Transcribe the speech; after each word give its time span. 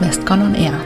Westcon 0.00 0.42
on 0.42 0.54
Air. 0.54 0.80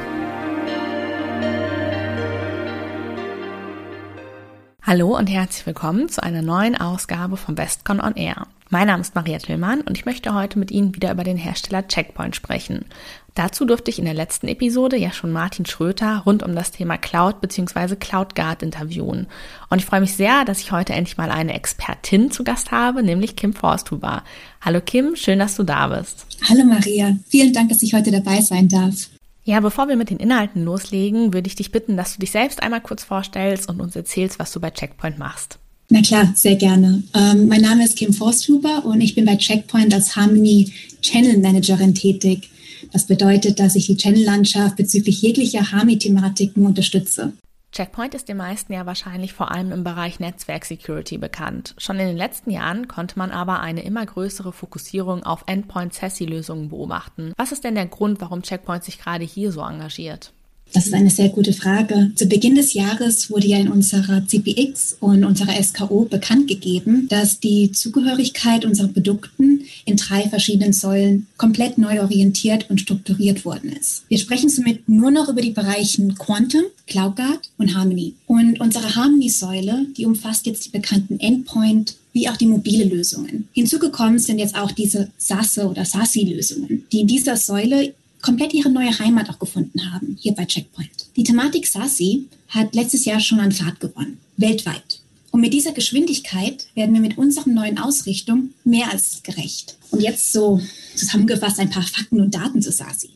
Hallo 4.83 5.19
und 5.19 5.27
herzlich 5.27 5.67
willkommen 5.67 6.09
zu 6.09 6.23
einer 6.23 6.41
neuen 6.41 6.81
Ausgabe 6.81 7.37
von 7.37 7.59
Westcon 7.59 8.01
on 8.01 8.15
Air. 8.17 8.47
Mein 8.73 8.87
Name 8.87 9.03
ist 9.03 9.15
Maria 9.15 9.37
Tillmann 9.37 9.83
und 9.83 9.99
ich 9.99 10.07
möchte 10.07 10.33
heute 10.33 10.59
mit 10.59 10.71
Ihnen 10.71 10.95
wieder 10.95 11.13
über 11.13 11.25
den 11.25 11.37
Hersteller 11.37 11.87
Checkpoint 11.87 12.35
sprechen. 12.35 12.87
Dazu 13.35 13.67
durfte 13.67 13.91
ich 13.91 13.99
in 13.99 14.07
der 14.07 14.15
letzten 14.15 14.49
Episode 14.49 14.97
ja 14.97 15.13
schon 15.13 15.31
Martin 15.31 15.67
Schröter 15.67 16.23
rund 16.25 16.43
um 16.43 16.55
das 16.55 16.71
Thema 16.71 16.97
Cloud 16.97 17.43
bzw. 17.43 17.97
CloudGuard 17.97 18.63
interviewen. 18.63 19.27
Und 19.69 19.79
ich 19.81 19.85
freue 19.85 20.01
mich 20.01 20.17
sehr, 20.17 20.47
dass 20.47 20.61
ich 20.61 20.73
heute 20.73 20.95
endlich 20.95 21.19
mal 21.19 21.31
eine 21.31 21.53
Expertin 21.53 22.31
zu 22.31 22.45
Gast 22.45 22.71
habe, 22.71 23.03
nämlich 23.03 23.37
Kim 23.37 23.53
Forsthuber. 23.53 24.25
Hallo 24.63 24.81
Kim, 24.81 25.17
schön, 25.17 25.41
dass 25.41 25.57
du 25.57 25.65
da 25.65 25.89
bist. 25.89 26.25
Hallo 26.49 26.65
Maria, 26.65 27.15
vielen 27.29 27.53
Dank, 27.53 27.69
dass 27.69 27.83
ich 27.83 27.93
heute 27.93 28.11
dabei 28.11 28.41
sein 28.41 28.69
darf. 28.69 29.11
Ja, 29.45 29.61
bevor 29.61 29.89
wir 29.89 29.97
mit 29.97 30.09
den 30.09 30.17
Inhalten 30.17 30.65
loslegen, 30.65 31.35
würde 31.35 31.49
ich 31.49 31.57
dich 31.57 31.73
bitten, 31.73 31.99
dass 31.99 32.15
du 32.15 32.21
dich 32.21 32.31
selbst 32.31 32.63
einmal 32.63 32.81
kurz 32.81 33.05
vorstellst 33.05 33.69
und 33.69 33.83
uns 33.83 33.95
erzählst, 33.95 34.39
was 34.39 34.51
du 34.51 34.61
bei 34.61 34.71
Checkpoint 34.71 35.19
machst. 35.19 35.59
Na 35.93 36.01
klar, 36.01 36.33
sehr 36.35 36.57
gerne. 36.57 37.03
Ähm, 37.13 37.49
mein 37.49 37.61
Name 37.61 37.85
ist 37.85 37.99
Kim 37.99 38.15
Forsthuber 38.15 38.87
und 38.87 39.03
ich 39.03 39.15
bin 39.15 39.27
bei 39.27 39.37
Checkpoint 39.37 39.93
als 39.93 40.17
Harmony 40.17 40.73
Channel 41.03 41.37
Managerin 41.37 41.95
tätig. 41.95 42.49
Das 42.93 43.07
bedeutet, 43.07 43.61
dass 43.61 43.77
ich 43.77 43.89
die 43.89 43.99
Channel-Landschaft 43.99 44.77
bezüglich 44.77 45.21
jeglicher 45.21 45.71
Harmony-Thematiken 45.71 46.65
unterstütze. 46.65 47.35
Checkpoint 47.73 48.15
ist 48.15 48.31
den 48.31 48.39
meisten 48.39 48.73
ja 48.73 48.87
wahrscheinlich 48.87 49.35
vor 49.35 49.51
allem 49.51 49.71
im 49.71 49.85
Bereich 49.85 50.19
Netzwerk-Security 50.19 51.19
bekannt. 51.19 51.75
Schon 51.77 51.99
in 51.99 52.07
den 52.07 52.17
letzten 52.17 52.51
Jahren 52.51 52.89
konnte 52.89 53.19
man 53.19 53.31
aber 53.31 53.61
eine 53.61 53.85
immer 53.85 54.07
größere 54.07 54.55
Fokussierung 54.55 55.25
auf 55.25 55.45
Endpoint-SASE-Lösungen 55.47 56.71
beobachten. 56.71 57.35
Was 57.37 57.53
ist 57.53 57.65
denn 57.65 57.75
der 57.75 57.85
Grund, 57.85 58.19
warum 58.23 58.41
Checkpoint 58.41 58.83
sich 58.83 58.99
gerade 58.99 59.27
hier 59.27 59.53
so 59.53 59.61
engagiert? 59.61 60.33
Das 60.73 60.87
ist 60.87 60.95
eine 60.95 61.11
sehr 61.11 61.29
gute 61.29 61.53
Frage. 61.53 62.13
Zu 62.15 62.27
Beginn 62.27 62.55
des 62.55 62.73
Jahres 62.73 63.31
wurde 63.31 63.47
ja 63.47 63.59
in 63.59 63.69
unserer 63.69 64.27
CPX 64.27 64.97
und 65.01 65.23
unserer 65.25 65.63
SKO 65.63 66.07
bekannt 66.07 66.49
gegeben, 66.49 67.09
dass 67.11 67.41
die 67.41 67.73
Zugehörigkeit 67.73 68.65
unserer 68.65 68.89
Produkten 68.89 69.65
in 69.85 69.97
drei 69.97 70.29
verschiedenen 70.29 70.73
Säulen 70.73 71.27
komplett 71.37 71.77
neu 71.77 72.01
orientiert 72.01 72.71
und 72.71 72.81
strukturiert 72.81 73.45
worden 73.45 73.71
ist. 73.73 74.05
Wir 74.09 74.19
sprechen 74.19 74.49
somit 74.49 74.89
nur 74.89 75.11
noch 75.11 75.29
über 75.29 75.43
die 75.43 75.51
Bereichen 75.51 76.15
Quantum, 76.15 76.63
CloudGuard 76.87 77.51
und 77.59 77.75
Harmony. 77.75 78.15
Und 78.27 78.59
unsere 78.61 78.97
Harmony-Säule, 78.97 79.87
die 79.97 80.07
umfasst 80.07 80.47
jetzt 80.47 80.65
die 80.67 80.71
bekannten 80.71 81.21
Endpoint, 81.21 81.97
wie 82.15 82.29
auch 82.29 82.37
die 82.37 82.47
mobile 82.47 82.85
Lösungen. 82.85 83.49
Hinzugekommen 83.53 84.19
sind 84.19 84.39
jetzt 84.39 84.55
auch 84.55 84.73
diese 84.73 85.11
SASE 85.19 85.69
oder 85.69 85.85
SASI-Lösungen, 85.85 86.85
die 86.93 87.01
in 87.01 87.07
dieser 87.07 87.37
Säule 87.37 87.95
komplett 88.23 88.55
ihre 88.55 88.71
neue 88.71 88.99
Heimat 88.99 89.29
auch 89.29 89.39
gefunden 89.39 89.93
haben, 89.93 90.17
hier 90.21 90.33
bei 90.33 90.47
Checkpoint. 90.47 91.09
Die 91.17 91.25
Thematik 91.25 91.67
SASI 91.67 92.27
hat 92.49 92.75
letztes 92.75 93.05
Jahr 93.05 93.21
schon 93.21 93.41
an 93.41 93.53
Fahrt 93.53 93.81
gewonnen, 93.81 94.19
weltweit. 94.37 95.01
Und 95.33 95.41
mit 95.41 95.53
dieser 95.53 95.73
Geschwindigkeit 95.73 96.67
werden 96.75 96.95
wir 96.95 97.01
mit 97.01 97.19
unseren 97.19 97.55
neuen 97.55 97.79
Ausrichtung 97.79 98.51
mehr 98.65 98.91
als 98.91 99.23
gerecht. 99.23 99.77
Und 99.91 100.01
jetzt 100.01 100.33
so 100.33 100.61
zusammengefasst 100.95 101.59
ein 101.59 101.71
paar 101.71 101.83
Fakten 101.83 102.21
und 102.21 102.35
Daten 102.35 102.63
zu 102.63 102.71
SASI. 102.71 103.11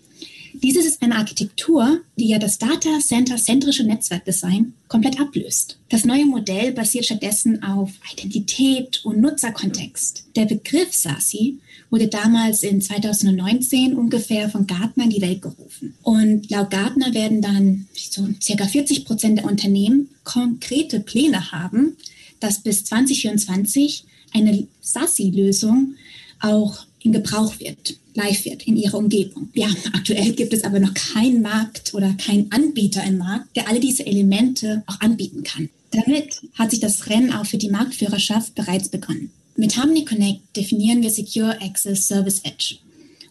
Dieses 0.62 0.86
ist 0.86 1.02
eine 1.02 1.16
Architektur, 1.16 2.00
die 2.16 2.28
ja 2.28 2.38
das 2.38 2.56
Data 2.56 2.98
Center 3.00 3.36
zentrische 3.36 3.84
Netzwerkdesign 3.84 4.72
komplett 4.88 5.20
ablöst. 5.20 5.78
Das 5.90 6.06
neue 6.06 6.24
Modell 6.24 6.72
basiert 6.72 7.04
stattdessen 7.04 7.62
auf 7.62 7.90
Identität 8.10 9.04
und 9.04 9.20
Nutzerkontext. 9.20 10.24
Der 10.34 10.46
Begriff 10.46 10.94
SASI 10.94 11.58
wurde 11.90 12.08
damals 12.08 12.62
in 12.62 12.80
2019 12.80 13.94
ungefähr 13.94 14.48
von 14.50 14.66
Gartner 14.66 15.04
in 15.04 15.10
die 15.10 15.20
Welt 15.20 15.42
gerufen. 15.42 15.94
Und 16.02 16.50
laut 16.50 16.70
Gartner 16.70 17.14
werden 17.14 17.42
dann 17.42 17.86
so 17.94 18.28
circa 18.42 18.66
40 18.66 19.04
Prozent 19.04 19.38
der 19.38 19.46
Unternehmen 19.46 20.08
konkrete 20.24 21.00
Pläne 21.00 21.52
haben, 21.52 21.96
dass 22.40 22.62
bis 22.62 22.84
2024 22.84 24.04
eine 24.32 24.66
SASI-Lösung 24.80 25.94
auch 26.40 26.86
in 27.02 27.12
Gebrauch 27.12 27.58
wird, 27.60 27.96
live 28.14 28.44
wird 28.44 28.66
in 28.66 28.76
ihrer 28.76 28.98
Umgebung. 28.98 29.48
Ja, 29.54 29.68
aktuell 29.92 30.32
gibt 30.32 30.52
es 30.52 30.64
aber 30.64 30.80
noch 30.80 30.92
keinen 30.94 31.40
Markt 31.40 31.94
oder 31.94 32.12
keinen 32.14 32.50
Anbieter 32.50 33.04
im 33.04 33.18
Markt, 33.18 33.56
der 33.56 33.68
alle 33.68 33.80
diese 33.80 34.04
Elemente 34.04 34.82
auch 34.86 35.00
anbieten 35.00 35.44
kann. 35.44 35.70
Damit 35.92 36.40
hat 36.54 36.72
sich 36.72 36.80
das 36.80 37.08
Rennen 37.08 37.32
auch 37.32 37.46
für 37.46 37.58
die 37.58 37.70
Marktführerschaft 37.70 38.54
bereits 38.54 38.88
begonnen. 38.88 39.30
Mit 39.58 39.74
Harmony 39.74 40.04
Connect 40.04 40.54
definieren 40.54 41.00
wir 41.00 41.08
Secure 41.08 41.58
Access 41.62 42.06
Service 42.06 42.40
Edge. 42.44 42.76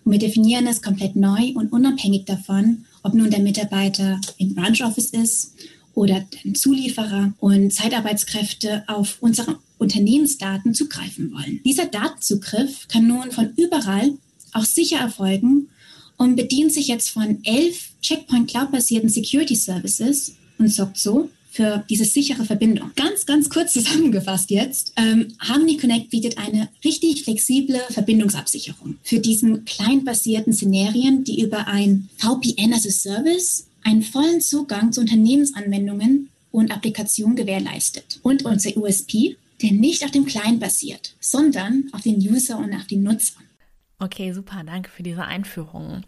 Und 0.04 0.12
wir 0.12 0.20
definieren 0.20 0.66
es 0.66 0.82
komplett 0.82 1.16
neu 1.16 1.52
und 1.54 1.72
unabhängig 1.72 2.26
davon, 2.26 2.86
ob 3.04 3.14
nun 3.14 3.30
der 3.30 3.42
Mitarbeiter 3.42 4.20
im 4.40 4.56
Branch 4.56 4.82
Office 4.84 5.12
ist 5.12 5.54
oder 5.94 6.26
ein 6.44 6.56
Zulieferer 6.56 7.34
und 7.40 7.72
Zeitarbeitskräfte 7.72 8.84
auf 8.88 9.18
unsere 9.22 9.60
Unternehmensdaten 9.78 10.74
zugreifen 10.74 11.32
wollen. 11.32 11.62
Dieser 11.64 11.86
Datenzugriff 11.86 12.88
kann 12.88 13.06
nun 13.06 13.30
von 13.30 13.54
überall 13.56 14.14
auch 14.52 14.66
sicher 14.66 14.98
erfolgen 14.98 15.70
und 16.18 16.36
bedient 16.36 16.74
sich 16.74 16.88
jetzt 16.88 17.12
von 17.12 17.38
elf 17.44 17.92
Checkpoint 18.02 18.50
Cloud-basierten 18.50 19.10
Security 19.10 19.56
Services 19.56 20.38
und 20.58 20.70
sorgt 20.70 20.98
so 20.98 21.30
für 21.56 21.86
diese 21.90 22.04
sichere 22.04 22.44
Verbindung. 22.44 22.92
Ganz, 22.98 23.26
ganz 23.26 23.50
kurz 23.50 23.72
zusammengefasst 23.72 24.52
jetzt. 24.52 24.92
Ähm, 24.98 25.30
Harmony 25.40 25.78
Connect 25.78 26.10
bietet 26.10 26.38
eine 26.38 26.68
richtig 26.84 27.24
flexible 27.24 27.80
Verbindungsabsicherung 27.92 28.98
für 29.04 29.20
diesen 29.20 29.64
client-basierten 29.64 30.52
Szenarien, 30.52 31.24
die 31.24 31.42
über 31.42 31.68
ein 31.68 32.10
VPN 32.18 32.74
as 32.74 32.86
a 32.86 32.92
Service 32.92 33.68
einen 33.84 34.02
vollen 34.02 34.42
Zugang 34.42 34.92
zu 34.92 35.00
Unternehmensanwendungen 35.00 36.30
und 36.52 36.72
Applikationen 36.72 37.38
gewährleistet. 37.38 38.20
Und 38.22 38.44
unser 38.44 38.76
USP, 38.76 39.38
der 39.62 39.72
nicht 39.72 40.04
auf 40.04 40.12
dem 40.12 40.26
Client 40.26 40.60
basiert, 40.60 41.16
sondern 41.22 41.86
auf 41.94 42.02
den 42.02 42.18
User 42.18 42.58
und 42.58 42.74
auf 42.74 42.88
den 42.88 43.04
Nutzer. 43.04 43.40
Okay, 43.98 44.34
super, 44.34 44.62
danke 44.66 44.90
für 44.90 45.04
diese 45.04 45.24
Einführung. 45.24 46.04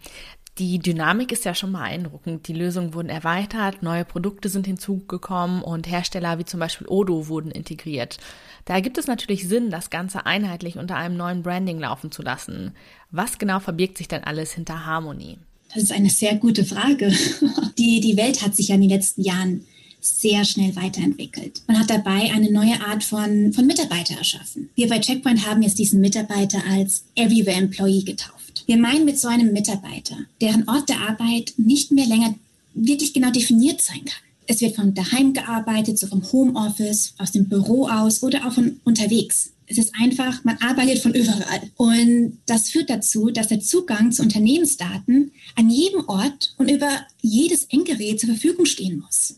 Die 0.60 0.80
Dynamik 0.80 1.32
ist 1.32 1.46
ja 1.46 1.54
schon 1.54 1.72
beeindruckend. 1.72 2.48
Die 2.48 2.54
Lösungen 2.54 2.96
wurden 2.96 3.10
erweitert, 3.10 3.84
neue 3.84 4.06
Produkte 4.06 4.50
sind 4.50 4.66
hinzugekommen 4.66 5.62
und 5.62 5.88
Hersteller 5.88 6.40
wie 6.40 6.46
zum 6.46 6.60
Beispiel 6.60 6.88
Odo 6.88 7.28
wurden 7.28 7.52
integriert. 7.52 8.18
Da 8.66 8.80
gibt 8.80 8.98
es 8.98 9.06
natürlich 9.06 9.48
Sinn, 9.48 9.70
das 9.70 9.92
Ganze 9.92 10.26
einheitlich 10.26 10.78
unter 10.78 10.96
einem 10.96 11.16
neuen 11.16 11.44
Branding 11.44 11.80
laufen 11.80 12.12
zu 12.12 12.24
lassen. 12.24 12.72
Was 13.12 13.38
genau 13.38 13.60
verbirgt 13.60 14.00
sich 14.00 14.08
denn 14.08 14.24
alles 14.24 14.54
hinter 14.54 14.86
Harmony? 14.86 15.38
Das 15.74 15.84
ist 15.84 15.92
eine 15.92 16.10
sehr 16.10 16.36
gute 16.36 16.66
Frage. 16.66 17.14
Die, 17.78 18.00
die 18.00 18.18
Welt 18.18 18.42
hat 18.42 18.56
sich 18.56 18.70
ja 18.70 18.76
in 18.76 18.82
den 18.82 18.90
letzten 18.90 19.22
Jahren 19.22 19.64
sehr 20.00 20.46
schnell 20.46 20.76
weiterentwickelt. 20.76 21.62
Man 21.68 21.80
hat 21.80 21.90
dabei 21.90 22.32
eine 22.34 22.52
neue 22.52 22.82
Art 22.82 23.04
von, 23.04 23.54
von 23.54 23.68
Mitarbeiter 23.68 24.16
erschaffen. 24.16 24.70
Wir 24.76 24.88
bei 24.88 25.00
Checkpoint 25.00 25.46
haben 25.46 25.62
jetzt 25.62 25.78
diesen 25.78 26.02
Mitarbeiter 26.02 26.62
als 26.70 27.06
Everywhere 27.16 27.58
Employee 27.58 28.04
getauft. 28.04 28.47
Wir 28.68 28.78
meinen 28.78 29.06
mit 29.06 29.18
so 29.18 29.30
einem 29.30 29.54
Mitarbeiter, 29.54 30.18
deren 30.42 30.68
Ort 30.68 30.90
der 30.90 31.00
Arbeit 31.00 31.54
nicht 31.56 31.92
mehr 31.94 32.06
länger 32.06 32.36
wirklich 32.74 33.14
genau 33.14 33.32
definiert 33.32 33.82
sein 33.82 34.04
kann. 34.04 34.22
Es 34.46 34.60
wird 34.60 34.76
von 34.76 34.94
daheim 34.94 35.32
gearbeitet, 35.32 35.98
so 35.98 36.08
vom 36.08 36.22
Homeoffice, 36.34 37.14
aus 37.18 37.32
dem 37.32 37.48
Büro 37.48 37.88
aus 37.88 38.24
oder 38.24 38.46
auch 38.46 38.52
von 38.52 38.82
unterwegs. 38.84 39.52
Es 39.68 39.78
ist 39.78 39.94
einfach, 39.98 40.44
man 40.44 40.58
arbeitet 40.58 41.00
von 41.00 41.14
überall. 41.14 41.72
Und 41.78 42.40
das 42.46 42.70
führt 42.70 42.90
dazu, 42.90 43.30
dass 43.30 43.48
der 43.48 43.62
Zugang 43.62 44.12
zu 44.12 44.22
Unternehmensdaten 44.22 45.32
an 45.56 45.70
jedem 45.70 46.06
Ort 46.08 46.54
und 46.58 46.70
über 46.70 46.90
jedes 47.22 47.64
Endgerät 47.66 48.20
zur 48.20 48.30
Verfügung 48.30 48.66
stehen 48.66 49.00
muss. 49.00 49.36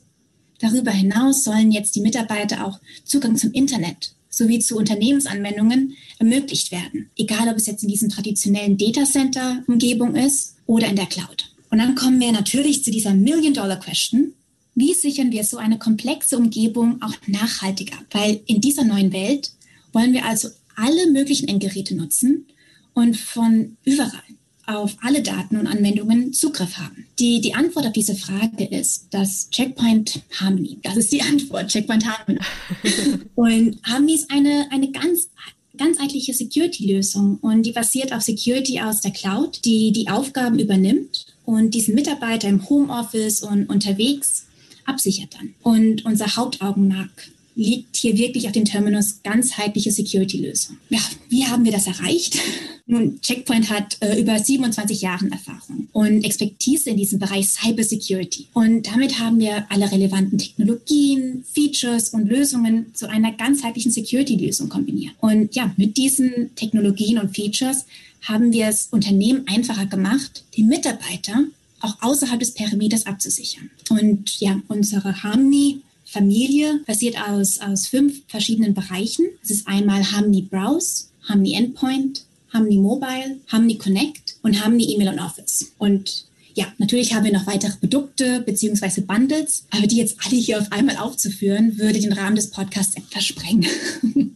Darüber 0.60 0.92
hinaus 0.92 1.44
sollen 1.44 1.72
jetzt 1.72 1.96
die 1.96 2.02
Mitarbeiter 2.02 2.66
auch 2.66 2.80
Zugang 3.06 3.36
zum 3.36 3.52
Internet 3.52 4.12
sowie 4.30 4.60
zu 4.60 4.78
Unternehmensanwendungen 4.78 5.96
ermöglicht 6.20 6.72
werden, 6.72 7.10
egal 7.18 7.50
ob 7.50 7.58
es 7.58 7.66
jetzt 7.66 7.84
in 7.84 7.90
diesem 7.90 8.10
traditionellen 8.10 8.78
Datacenter-Umgebung 8.78 10.16
ist 10.16 10.56
oder 10.66 10.88
in 10.88 10.96
der 10.96 11.08
Cloud. 11.08 11.52
Und 11.72 11.80
dann 11.80 11.96
kommen 11.96 12.20
wir 12.20 12.32
natürlich 12.32 12.84
zu 12.84 12.92
dieser 12.92 13.14
Million-Dollar-Question. 13.14 14.34
Wie 14.76 14.94
sichern 14.94 15.32
wir 15.32 15.44
so 15.44 15.58
eine 15.58 15.78
komplexe 15.78 16.38
Umgebung 16.38 17.02
auch 17.02 17.16
nachhaltig 17.28 17.94
ab? 17.94 18.06
Weil 18.12 18.42
in 18.46 18.62
dieser 18.62 18.84
neuen 18.84 19.12
Welt 19.12 19.52
wollen 19.94 20.14
wir 20.14 20.26
also 20.26 20.50
alle 20.76 21.12
möglichen 21.12 21.48
Endgeräte 21.48 21.96
nutzen 21.96 22.46
und 22.94 23.18
von 23.18 23.78
überall 23.84 24.24
auf 24.70 24.98
alle 25.02 25.22
Daten 25.22 25.58
und 25.58 25.68
Anwendungen 25.68 26.34
Zugriff 26.34 26.78
haben? 26.78 27.06
Die, 27.18 27.42
die 27.42 27.54
Antwort 27.54 27.88
auf 27.88 27.94
diese 27.94 28.16
Frage 28.16 28.66
ist, 28.66 29.08
dass 29.12 29.50
Checkpoint 29.50 30.22
Harmony, 30.40 30.78
das 30.84 30.98
ist 30.98 31.12
die 31.12 31.22
Antwort, 31.30 31.68
Checkpoint 31.68 32.06
Harmony. 32.06 32.40
und 33.36 33.80
Harmony 33.84 34.16
ist 34.16 34.32
eine, 34.32 34.68
eine 34.72 34.92
ganz 34.92 35.30
ganzheitliche 35.78 36.34
Security-Lösung 36.34 37.38
und 37.42 37.64
die 37.64 37.72
basiert 37.72 38.12
auf 38.12 38.22
Security 38.22 38.82
aus 38.82 39.00
der 39.00 39.12
Cloud, 39.12 39.64
die 39.64 39.94
die 39.94 40.10
Aufgaben 40.10 40.60
übernimmt 40.60 41.26
und 41.46 41.74
diesen 41.74 41.96
Mitarbeiter 41.96 42.50
im 42.50 42.70
Homeoffice 42.70 43.42
und 43.44 43.68
unterwegs 43.70 44.46
absichert 44.86 45.36
dann. 45.36 45.56
Und 45.64 46.06
unser 46.06 46.36
Hauptaugenmerk 46.36 47.32
liegt 47.56 47.96
hier 47.96 48.18
wirklich 48.18 48.46
auf 48.48 48.54
dem 48.54 48.66
Terminus 48.66 49.22
ganzheitliche 49.24 49.92
Security-Lösung. 49.92 50.78
Ja, 50.90 51.00
wie 51.30 51.46
haben 51.46 51.66
wir 51.66 51.72
das 51.72 51.88
erreicht? 51.88 52.38
Nun, 52.86 53.22
Checkpoint 53.22 53.70
hat 53.70 53.98
äh, 54.00 54.20
über 54.20 54.40
27 54.40 55.02
Jahre 55.02 55.30
Erfahrung 55.30 55.88
und 55.92 56.24
Expertise 56.24 56.90
in 56.90 56.98
diesem 56.98 57.20
Bereich 57.20 57.48
Cyber 57.50 57.84
Security. 57.84 58.48
Und 58.54 58.88
damit 58.88 59.20
haben 59.20 59.40
wir 59.40 59.68
alle 59.70 59.92
relevanten 59.92 60.40
Technologien, 60.40 61.44
Features 61.54 62.10
und 62.10 62.28
Lösungen 62.28 62.88
zu 62.96 63.08
einer 63.08 63.32
ganzheitlichen 63.34 63.92
Security-Lösung 63.92 64.70
kombiniert. 64.70 65.14
Und 65.20 65.56
ja, 65.56 65.72
mit 65.78 65.98
diesen 65.98 66.56
Technologien 66.56 67.20
und 67.20 67.36
Features 67.36 67.86
haben 68.24 68.52
wir 68.52 68.68
es 68.68 68.88
Unternehmen 68.90 69.44
einfacher 69.48 69.86
gemacht, 69.86 70.44
die 70.56 70.64
Mitarbeiter 70.64 71.46
auch 71.82 71.96
außerhalb 72.02 72.40
des 72.40 72.56
Perimeters 72.56 73.06
abzusichern. 73.06 73.70
Und 73.90 74.40
ja, 74.40 74.60
unsere 74.68 75.24
Harmony 75.24 75.82
Familie 76.12 76.82
basiert 76.88 77.16
aus, 77.22 77.60
aus 77.60 77.88
fünf 77.88 78.24
verschiedenen 78.28 78.74
Bereichen. 78.74 79.26
Es 79.44 79.52
ist 79.52 79.68
einmal 79.68 80.12
Harmony 80.12 80.42
Browse, 80.42 81.06
Harmony 81.28 81.54
Endpoint, 81.54 82.26
Harmony 82.52 82.78
Mobile, 82.78 83.40
Harmony 83.48 83.78
Connect 83.78 84.38
und 84.42 84.64
Harmony 84.64 84.94
Email 84.94 85.10
und 85.10 85.20
Office. 85.20 85.72
Und 85.78 86.26
ja, 86.56 86.66
natürlich 86.80 87.14
haben 87.14 87.26
wir 87.26 87.32
noch 87.32 87.48
weitere 87.48 87.78
Produkte 87.78 88.42
bzw. 88.42 89.02
Bundles, 89.02 89.66
aber 89.70 89.86
die 89.86 89.98
jetzt 89.98 90.18
alle 90.26 90.36
hier 90.36 90.60
auf 90.60 90.72
einmal 90.72 90.98
aufzuführen, 90.98 91.78
würde 91.78 92.00
den 92.00 92.14
Rahmen 92.14 92.36
des 92.36 92.50
Podcasts 92.50 92.96
etwas 92.96 93.26
sprengen. 93.26 93.68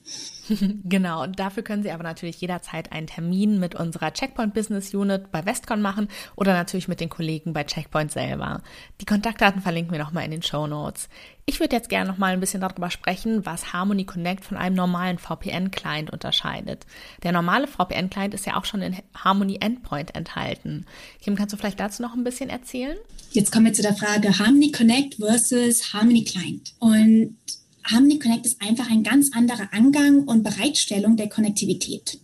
genau, 0.83 1.23
und 1.23 1.39
dafür 1.39 1.63
können 1.63 1.83
Sie 1.83 1.91
aber 1.91 2.03
natürlich 2.03 2.39
jederzeit 2.41 2.91
einen 2.91 3.07
Termin 3.07 3.59
mit 3.59 3.75
unserer 3.75 4.13
Checkpoint 4.13 4.53
Business 4.53 4.93
Unit 4.93 5.31
bei 5.31 5.45
Westcon 5.45 5.81
machen 5.81 6.07
oder 6.35 6.53
natürlich 6.53 6.87
mit 6.87 6.99
den 6.99 7.09
Kollegen 7.09 7.53
bei 7.53 7.63
Checkpoint 7.63 8.11
selber. 8.11 8.61
Die 8.99 9.05
Kontaktdaten 9.05 9.61
verlinken 9.61 9.91
wir 9.91 9.99
nochmal 9.99 10.25
in 10.25 10.31
den 10.31 10.43
Show 10.43 10.67
Notes. 10.67 11.07
Ich 11.45 11.59
würde 11.59 11.75
jetzt 11.75 11.89
gerne 11.89 12.09
nochmal 12.09 12.33
ein 12.33 12.39
bisschen 12.39 12.61
darüber 12.61 12.89
sprechen, 12.89 13.45
was 13.45 13.73
Harmony 13.73 14.05
Connect 14.05 14.45
von 14.45 14.55
einem 14.55 14.75
normalen 14.75 15.17
VPN-Client 15.17 16.09
unterscheidet. 16.09 16.85
Der 17.23 17.33
normale 17.33 17.67
VPN-Client 17.67 18.33
ist 18.33 18.45
ja 18.45 18.55
auch 18.57 18.63
schon 18.65 18.81
in 18.81 18.97
Harmony 19.13 19.57
Endpoint 19.59 20.15
enthalten. 20.15 20.85
Kim, 21.21 21.35
kannst 21.35 21.53
du 21.53 21.57
vielleicht 21.57 21.81
dazu 21.81 22.01
noch 22.01 22.13
ein 22.13 22.23
bisschen 22.23 22.49
erzählen? 22.49 22.97
Jetzt 23.31 23.51
kommen 23.51 23.65
wir 23.65 23.73
zu 23.73 23.81
der 23.81 23.95
Frage 23.95 24.39
Harmony 24.39 24.71
Connect 24.71 25.15
versus 25.15 25.93
Harmony 25.93 26.23
Client. 26.23 26.73
Und 26.79 27.35
Harmony 27.83 28.19
Connect 28.19 28.45
ist 28.45 28.61
einfach 28.61 28.89
ein 28.89 29.03
ganz 29.03 29.31
anderer 29.33 29.73
Angang 29.73 30.23
und 30.23 30.43
Bereitstellung 30.43 31.17
der 31.17 31.29
Konnektivität. 31.29 32.19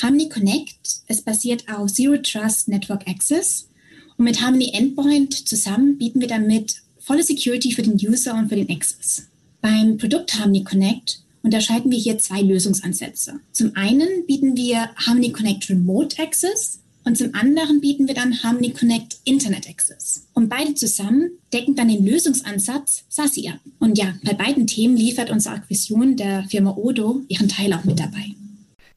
Harmony 0.00 0.28
Connect 0.28 1.02
ist 1.08 1.24
basiert 1.24 1.68
auf 1.68 1.92
Zero 1.92 2.16
Trust 2.18 2.68
Network 2.68 3.08
Access 3.08 3.68
und 4.16 4.24
mit 4.24 4.40
Harmony 4.40 4.70
Endpoint 4.72 5.48
zusammen 5.48 5.98
bieten 5.98 6.20
wir 6.20 6.28
damit 6.28 6.82
volle 6.98 7.22
Security 7.22 7.72
für 7.72 7.82
den 7.82 7.94
User 7.94 8.34
und 8.34 8.48
für 8.48 8.56
den 8.56 8.70
Access. 8.70 9.26
Beim 9.60 9.98
Produkt 9.98 10.38
Harmony 10.38 10.62
Connect 10.62 11.20
unterscheiden 11.42 11.90
wir 11.90 11.98
hier 11.98 12.18
zwei 12.18 12.40
Lösungsansätze. 12.40 13.40
Zum 13.52 13.74
einen 13.76 14.26
bieten 14.26 14.56
wir 14.56 14.90
Harmony 14.96 15.30
Connect 15.30 15.68
Remote 15.68 16.20
Access 16.22 16.80
und 17.04 17.18
zum 17.18 17.34
anderen 17.34 17.80
bieten 17.80 18.08
wir 18.08 18.14
dann 18.14 18.42
Harmony 18.42 18.70
Connect 18.70 19.18
Internet 19.24 19.68
Access. 19.68 20.26
Und 20.32 20.48
beide 20.48 20.74
zusammen 20.74 21.30
decken 21.52 21.74
dann 21.74 21.88
den 21.88 22.04
Lösungsansatz 22.04 23.04
SASI 23.08 23.48
ab. 23.48 23.60
Und 23.78 23.98
ja, 23.98 24.14
bei 24.24 24.32
beiden 24.32 24.66
Themen 24.66 24.96
liefert 24.96 25.30
unsere 25.30 25.56
Akquisition 25.56 26.16
der 26.16 26.44
Firma 26.44 26.74
Odo 26.76 27.22
ihren 27.28 27.48
Teil 27.48 27.72
auch 27.74 27.84
mit 27.84 28.00
dabei. 28.00 28.34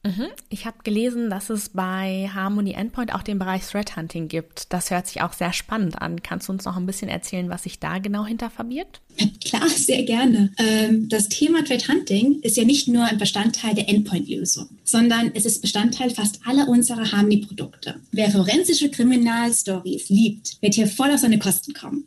Mhm. 0.08 0.28
Ich 0.48 0.64
habe 0.64 0.78
gelesen, 0.84 1.28
dass 1.28 1.50
es 1.50 1.68
bei 1.68 2.30
Harmony 2.34 2.72
Endpoint 2.72 3.14
auch 3.14 3.22
den 3.22 3.38
Bereich 3.38 3.66
Threat 3.66 3.96
Hunting 3.96 4.28
gibt. 4.28 4.72
Das 4.72 4.90
hört 4.90 5.06
sich 5.06 5.20
auch 5.20 5.34
sehr 5.34 5.52
spannend 5.52 6.00
an. 6.00 6.22
Kannst 6.22 6.48
du 6.48 6.52
uns 6.52 6.64
noch 6.64 6.76
ein 6.76 6.86
bisschen 6.86 7.08
erzählen, 7.08 7.50
was 7.50 7.64
sich 7.64 7.78
da 7.78 7.98
genau 7.98 8.24
hinter 8.24 8.48
verbirgt? 8.48 9.00
Klar, 9.44 9.68
sehr 9.68 10.04
gerne. 10.04 10.52
Ähm, 10.58 11.08
das 11.08 11.28
Thema 11.28 11.64
Threat 11.64 11.88
Hunting 11.88 12.40
ist 12.42 12.56
ja 12.56 12.64
nicht 12.64 12.88
nur 12.88 13.04
ein 13.04 13.18
Bestandteil 13.18 13.74
der 13.74 13.88
Endpoint-Lösung, 13.88 14.68
sondern 14.84 15.32
es 15.34 15.44
ist 15.44 15.60
Bestandteil 15.60 16.10
fast 16.10 16.40
aller 16.46 16.68
unserer 16.68 17.10
Harmony-Produkte. 17.10 17.96
Wer 18.12 18.30
forensische 18.30 18.90
Kriminalstories 18.90 20.08
liebt, 20.08 20.62
wird 20.62 20.74
hier 20.74 20.86
voll 20.86 21.10
auf 21.10 21.20
seine 21.20 21.38
Kosten 21.38 21.74
kommen. 21.74 22.06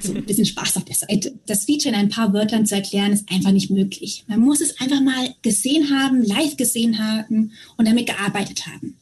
So 0.00 0.14
ein 0.14 0.24
bisschen 0.24 0.44
Spaß 0.44 0.76
auf 0.76 0.84
der 0.84 0.94
Seite. 0.94 1.32
Das 1.46 1.64
Feature 1.64 1.94
in 1.94 2.00
ein 2.00 2.08
paar 2.08 2.32
Wörtern 2.32 2.66
zu 2.66 2.74
erklären, 2.74 3.12
ist 3.12 3.30
einfach 3.30 3.52
nicht 3.52 3.70
möglich. 3.70 4.24
Man 4.26 4.40
muss 4.40 4.60
es 4.60 4.78
einfach 4.80 5.00
mal 5.00 5.34
gesehen 5.42 5.90
haben, 5.90 6.22
live 6.22 6.56
gesehen 6.56 6.98
haben 6.98 7.31
und 7.76 7.88
damit 7.88 8.06
gearbeitet 8.06 8.66
haben 8.66 8.96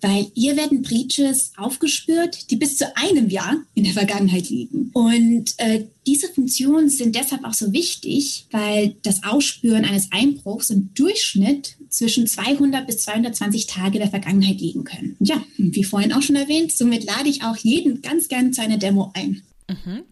weil 0.00 0.26
hier 0.34 0.56
werden 0.56 0.82
Breaches 0.82 1.52
aufgespürt, 1.56 2.50
die 2.50 2.56
bis 2.56 2.76
zu 2.76 2.96
einem 2.96 3.28
Jahr 3.28 3.56
in 3.74 3.84
der 3.84 3.92
Vergangenheit 3.92 4.48
liegen. 4.48 4.90
Und 4.92 5.54
äh, 5.58 5.84
diese 6.06 6.28
Funktionen 6.28 6.88
sind 6.88 7.16
deshalb 7.16 7.44
auch 7.44 7.54
so 7.54 7.72
wichtig, 7.72 8.46
weil 8.50 8.96
das 9.02 9.24
Ausspüren 9.24 9.84
eines 9.84 10.12
Einbruchs 10.12 10.70
im 10.70 10.92
Durchschnitt 10.94 11.76
zwischen 11.88 12.26
200 12.26 12.86
bis 12.86 12.98
220 12.98 13.66
Tage 13.66 13.98
der 13.98 14.10
Vergangenheit 14.10 14.60
liegen 14.60 14.84
können. 14.84 15.16
Ja, 15.20 15.42
wie 15.56 15.84
vorhin 15.84 16.12
auch 16.12 16.22
schon 16.22 16.36
erwähnt, 16.36 16.72
somit 16.72 17.04
lade 17.04 17.28
ich 17.28 17.42
auch 17.42 17.56
jeden 17.56 18.02
ganz 18.02 18.28
gerne 18.28 18.50
zu 18.50 18.62
einer 18.62 18.78
Demo 18.78 19.12
ein. 19.14 19.42
Mhm. 19.68 20.02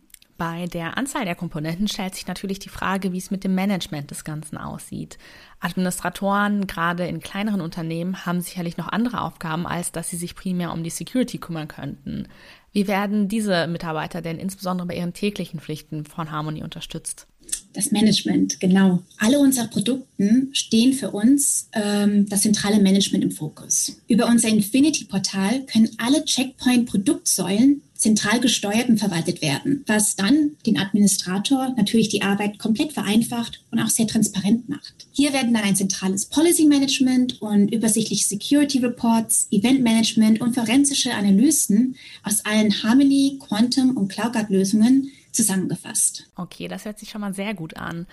Bei 0.47 0.67
der 0.67 0.99
Anzahl 0.99 1.25
der 1.25 1.37
Komponenten 1.37 1.89
stellt 1.89 2.15
sich 2.15 2.27
natürlich 2.27 2.59
die 2.59 2.69
Frage, 2.69 3.15
wie 3.15 3.17
es 3.17 3.31
mit 3.31 3.45
dem 3.45 3.55
Management 3.55 4.11
des 4.11 4.25
Ganzen 4.25 4.59
aussieht. 4.59 5.17
Administratoren, 5.59 6.67
gerade 6.67 7.07
in 7.07 7.21
kleineren 7.21 7.63
Unternehmen, 7.63 8.27
haben 8.27 8.43
sicherlich 8.43 8.77
noch 8.77 8.89
andere 8.89 9.23
Aufgaben, 9.23 9.67
als 9.67 9.91
dass 9.91 10.11
sie 10.11 10.19
sich 10.19 10.35
primär 10.35 10.75
um 10.75 10.85
die 10.85 10.91
Security 10.91 11.39
kümmern 11.39 11.67
könnten. 11.67 12.29
Wie 12.73 12.87
werden 12.87 13.27
diese 13.27 13.67
Mitarbeiter 13.69 14.21
denn 14.21 14.37
insbesondere 14.37 14.87
bei 14.87 14.97
ihren 14.97 15.15
täglichen 15.15 15.61
Pflichten 15.61 16.05
von 16.05 16.31
Harmony 16.31 16.63
unterstützt? 16.63 17.27
Das 17.75 17.91
Management, 17.91 18.61
genau. 18.61 19.03
Alle 19.19 19.41
unsere 19.41 19.67
Produkte 19.67 20.47
stehen 20.53 20.93
für 20.93 21.11
uns 21.11 21.69
ähm, 21.73 22.27
das 22.29 22.43
zentrale 22.43 22.81
Management 22.81 23.25
im 23.25 23.33
Fokus. 23.33 24.01
Über 24.07 24.27
unser 24.27 24.49
Infinity-Portal 24.49 25.67
können 25.67 25.91
alle 25.99 26.25
Checkpoint-Produktsäulen 26.25 27.83
zentral 27.97 28.39
gesteuert 28.39 28.89
und 28.89 28.99
verwaltet 28.99 29.41
werden, 29.41 29.83
was 29.87 30.15
dann 30.15 30.53
den 30.67 30.79
Administrator 30.79 31.75
natürlich 31.77 32.11
die 32.11 32.23
Arbeit 32.23 32.59
komplett 32.59 32.93
vereinfacht 32.93 33.63
und 33.71 33.81
auch 33.81 33.89
sehr 33.89 34.07
transparent 34.07 34.69
macht. 34.69 35.07
Hier 35.13 35.33
werden 35.33 35.55
dann 35.55 35.65
ein 35.65 35.77
zentrales 35.77 36.27
Policy 36.27 36.67
Management 36.67 37.41
und 37.41 37.73
übersichtliche 37.73 38.25
Security 38.27 38.79
Reports, 38.79 39.49
Event 39.51 39.83
Management 39.83 40.41
und 40.41 40.55
forensische 40.55 41.15
Analysen 41.15 41.97
aus 42.23 42.45
allen 42.45 42.83
Harmony, 42.83 43.39
Quantum 43.41 43.97
und 43.97 44.09
CloudGuard 44.09 44.51
Lösungen 44.51 45.11
zusammengefasst. 45.35 46.31
Okay, 46.37 46.69
das 46.69 46.85
hört 46.85 46.99
sich 46.99 47.11
schon 47.11 47.21
mal 47.21 47.35
sehr 47.35 47.55
gut 47.55 47.77
an. 47.77 48.07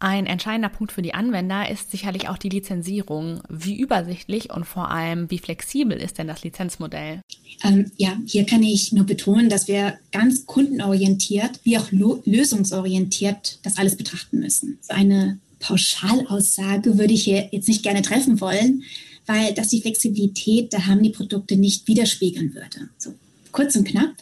Ein 0.00 0.26
entscheidender 0.26 0.68
Punkt 0.68 0.92
für 0.92 1.02
die 1.02 1.14
Anwender 1.14 1.68
ist 1.68 1.90
sicherlich 1.90 2.28
auch 2.28 2.38
die 2.38 2.50
Lizenzierung. 2.50 3.40
Wie 3.48 3.76
übersichtlich 3.76 4.50
und 4.50 4.64
vor 4.64 4.92
allem 4.92 5.28
wie 5.28 5.38
flexibel 5.38 5.98
ist 5.98 6.18
denn 6.18 6.28
das 6.28 6.44
Lizenzmodell? 6.44 7.20
Ähm, 7.64 7.90
ja, 7.96 8.16
hier 8.24 8.46
kann 8.46 8.62
ich 8.62 8.92
nur 8.92 9.04
betonen, 9.06 9.48
dass 9.48 9.66
wir 9.66 9.98
ganz 10.12 10.46
kundenorientiert 10.46 11.58
wie 11.64 11.78
auch 11.78 11.90
lösungsorientiert 11.90 13.58
das 13.64 13.76
alles 13.76 13.96
betrachten 13.96 14.38
müssen. 14.38 14.78
So 14.82 14.94
eine 14.94 15.40
Pauschalaussage 15.58 16.96
würde 16.96 17.14
ich 17.14 17.24
hier 17.24 17.48
jetzt 17.50 17.66
nicht 17.66 17.82
gerne 17.82 18.02
treffen 18.02 18.40
wollen, 18.40 18.84
weil 19.26 19.52
das 19.54 19.68
die 19.68 19.80
Flexibilität 19.80 20.72
der 20.72 20.86
Harmony-Produkte 20.86 21.56
nicht 21.56 21.88
widerspiegeln 21.88 22.54
würde. 22.54 22.88
So, 22.98 23.14
kurz 23.50 23.74
und 23.74 23.88
knapp, 23.88 24.14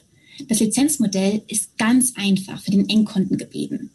das 0.49 0.61
Lizenzmodell 0.61 1.43
ist 1.49 1.77
ganz 1.79 2.15
einfach 2.17 2.61
für 2.61 2.71
den 2.71 2.89
Endkunden 2.89 3.39
geblieben 3.39 3.91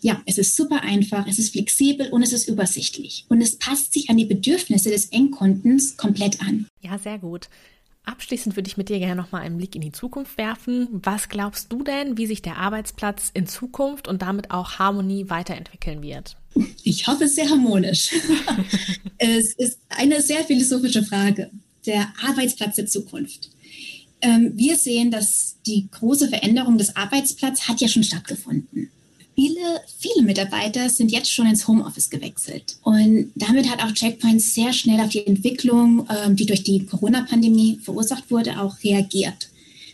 ja, 0.00 0.22
es 0.26 0.38
ist 0.38 0.56
super 0.56 0.82
einfach, 0.82 1.26
es 1.26 1.38
ist 1.38 1.52
flexibel 1.52 2.08
und 2.10 2.22
es 2.22 2.32
ist 2.32 2.48
übersichtlich. 2.48 3.24
Und 3.28 3.40
es 3.40 3.56
passt 3.56 3.92
sich 3.92 4.08
an 4.10 4.16
die 4.16 4.24
Bedürfnisse 4.24 4.90
des 4.90 5.06
Endkundens 5.06 5.96
komplett 5.96 6.40
an. 6.40 6.66
Ja, 6.80 6.98
sehr 6.98 7.18
gut. 7.18 7.48
Abschließend 8.04 8.54
würde 8.54 8.68
ich 8.68 8.76
mit 8.76 8.90
dir 8.90 8.98
gerne 8.98 9.16
nochmal 9.16 9.42
einen 9.42 9.56
Blick 9.56 9.74
in 9.74 9.80
die 9.80 9.92
Zukunft 9.92 10.36
werfen. 10.36 10.88
Was 10.90 11.30
glaubst 11.30 11.72
du 11.72 11.82
denn, 11.82 12.18
wie 12.18 12.26
sich 12.26 12.42
der 12.42 12.58
Arbeitsplatz 12.58 13.30
in 13.32 13.46
Zukunft 13.46 14.08
und 14.08 14.20
damit 14.20 14.50
auch 14.50 14.78
Harmonie 14.78 15.30
weiterentwickeln 15.30 16.02
wird? 16.02 16.36
Ich 16.82 17.06
hoffe 17.06 17.26
sehr 17.26 17.48
harmonisch. 17.48 18.10
es 19.18 19.54
ist 19.54 19.78
eine 19.88 20.20
sehr 20.20 20.44
philosophische 20.44 21.02
Frage. 21.02 21.50
Der 21.86 22.12
Arbeitsplatz 22.22 22.76
der 22.76 22.86
Zukunft. 22.86 23.50
Ähm, 24.24 24.52
wir 24.54 24.76
sehen, 24.76 25.10
dass 25.10 25.56
die 25.66 25.86
große 25.90 26.28
Veränderung 26.28 26.78
des 26.78 26.96
Arbeitsplatzes 26.96 27.68
hat 27.68 27.80
ja 27.80 27.88
schon 27.88 28.02
stattgefunden. 28.02 28.88
Viele, 29.34 29.80
viele 29.98 30.24
Mitarbeiter 30.24 30.88
sind 30.88 31.12
jetzt 31.12 31.30
schon 31.30 31.46
ins 31.46 31.68
Homeoffice 31.68 32.08
gewechselt. 32.08 32.76
Und 32.82 33.32
damit 33.34 33.68
hat 33.68 33.82
auch 33.82 33.92
Checkpoint 33.92 34.40
sehr 34.40 34.72
schnell 34.72 35.00
auf 35.00 35.10
die 35.10 35.26
Entwicklung, 35.26 36.08
ähm, 36.08 36.36
die 36.36 36.46
durch 36.46 36.62
die 36.62 36.86
Corona-Pandemie 36.86 37.80
verursacht 37.82 38.30
wurde, 38.30 38.58
auch 38.60 38.76
reagiert. 38.82 39.48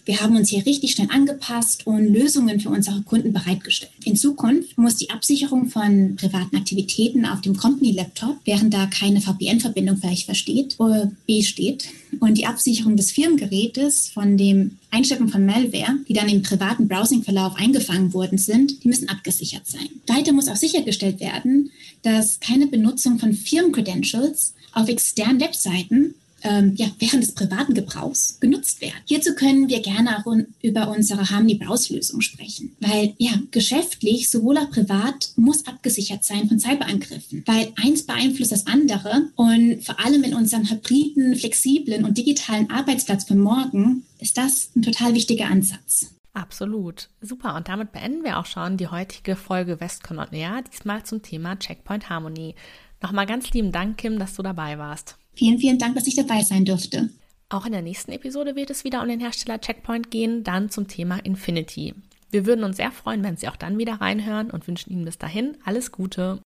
Wir 0.05 0.21
haben 0.21 0.37
uns 0.37 0.51
hier 0.51 0.65
richtig 0.67 0.93
schnell 0.93 1.09
angepasst 1.11 1.87
und 1.87 2.13
Lösungen 2.13 2.61
für 2.61 2.71
unsere 2.71 3.03
Kunden 3.03 3.33
bereitgestellt. 3.33 3.93
In 4.05 4.17
Zukunft 4.17 4.77
muss 4.79 4.97
die 4.97 5.11
Absicherung 5.11 5.69
von 5.69 6.17
privaten 6.17 6.57
Aktivitäten 6.57 7.27
auf 7.27 7.41
dem 7.41 7.57
Company-Laptop, 7.57 8.39
während 8.45 8.73
da 8.73 8.87
keine 8.87 9.21
VPN-Verbindung 9.21 9.99
vielleicht 9.99 10.25
versteht, 10.25 10.77
oder 10.79 11.13
besteht, 11.27 11.89
und 12.19 12.39
die 12.39 12.47
Absicherung 12.47 12.97
des 12.97 13.13
Firmengerätes 13.13 14.09
von 14.09 14.37
dem 14.37 14.79
Einstecken 14.91 15.29
von 15.29 15.47
Malware, 15.47 15.97
die 16.09 16.13
dann 16.13 16.29
im 16.29 16.43
privaten 16.43 16.89
Browsing-Verlauf 16.89 17.55
eingefangen 17.57 18.13
worden 18.13 18.39
sind, 18.39 18.83
die 18.83 18.89
müssen 18.89 19.09
abgesichert 19.09 19.67
sein. 19.67 19.89
Weiter 20.07 20.33
muss 20.33 20.49
auch 20.49 20.57
sichergestellt 20.57 21.21
werden, 21.21 21.71
dass 22.03 22.41
keine 22.41 22.67
Benutzung 22.67 23.19
von 23.19 23.33
Firmen-Credentials 23.33 24.55
auf 24.73 24.89
externen 24.89 25.41
Webseiten 25.41 26.15
ähm, 26.43 26.75
ja, 26.77 26.87
während 26.99 27.23
des 27.23 27.35
privaten 27.35 27.75
Gebrauchs 27.75 28.39
genutzt 28.41 28.81
werden. 28.81 28.95
Hierzu 29.07 29.35
können 29.35 29.69
wir 29.69 29.81
gerne 29.81 30.19
auch 30.19 30.27
un 30.27 30.47
über 30.63 30.89
unsere 30.89 31.31
Harmony-Browse-Lösung 31.31 32.21
sprechen, 32.21 32.73
weil 32.81 33.15
ja, 33.19 33.33
geschäftlich 33.51 34.31
sowohl 34.31 34.59
auch 34.59 34.71
privat 34.71 35.31
muss 35.37 35.67
abgesichert 35.67 36.25
sein 36.25 36.49
von 36.49 36.59
Cyberangriffen, 36.59 37.43
weil 37.47 37.73
eins 37.77 38.05
beeinflusst 38.05 38.53
das 38.53 38.67
andere 38.67 39.31
und 39.37 39.85
vor 39.85 39.99
allem 40.05 40.23
in 40.25 40.35
unserem 40.35 40.69
hybriden, 40.69 41.37
flexiblen 41.37 42.05
und 42.05 42.19
digitalen 42.19 42.71
Arbeitsplatz 42.71 43.25
für 43.25 43.35
morgen 43.35 44.05
ist 44.19 44.37
das 44.37 44.71
ein 44.77 44.83
total 44.83 45.15
wichtiger 45.15 45.47
Ansatz. 45.47 46.11
Absolut. 46.33 47.09
Super. 47.21 47.57
Und 47.57 47.69
damit 47.69 47.93
beenden 47.93 48.25
wir 48.25 48.39
auch 48.39 48.47
schon 48.47 48.77
die 48.77 48.89
heutige 48.89 49.35
Folge 49.35 49.81
Westcon 49.81 50.19
on 50.19 50.33
Air, 50.33 50.63
diesmal 50.63 51.03
zum 51.05 51.23
Thema 51.23 51.59
Checkpoint 51.59 52.09
Harmony. 52.09 52.55
Nochmal 53.03 53.27
ganz 53.27 53.51
lieben 53.51 53.73
Dank, 53.73 53.99
Kim, 53.99 54.19
dass 54.19 54.35
du 54.35 54.43
dabei 54.43 54.79
warst. 54.79 55.17
Vielen, 55.35 55.59
vielen 55.59 55.79
Dank, 55.79 55.95
dass 55.95 56.07
ich 56.07 56.17
dabei 56.17 56.43
sein 56.43 56.65
durfte. 56.65 57.11
Auch 57.49 57.67
in 57.67 57.73
der 57.73 57.83
nächsten 57.83 58.13
Episode 58.13 58.55
wird 58.55 58.71
es 58.71 58.85
wieder 58.85 59.03
um 59.03 59.09
den 59.09 59.21
Hersteller 59.21 59.61
Checkpoint 59.61 60.11
gehen, 60.11 60.45
dann 60.45 60.71
zum 60.71 60.87
Thema 60.87 61.19
Infinity. 61.25 61.95
Wir 62.31 62.47
würden 62.47 62.65
uns 62.65 62.77
sehr 62.77 62.93
freuen, 62.93 63.25
wenn 63.25 63.37
Sie 63.37 63.49
auch 63.49 63.57
dann 63.57 63.79
wieder 63.79 63.95
reinhören 63.95 64.51
und 64.51 64.69
wünschen 64.69 64.93
Ihnen 64.93 65.05
bis 65.05 65.19
dahin 65.19 65.57
alles 65.65 65.91
Gute. 65.91 66.41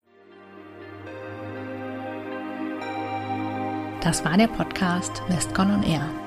Das 4.01 4.25
war 4.25 4.37
der 4.37 4.49
Podcast 4.49 5.23
Westcon 5.29 5.71
on 5.71 5.83
Air. 5.83 6.24